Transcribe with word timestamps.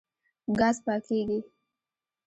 ګاز 0.57 0.77
پاکېږي. 0.85 1.39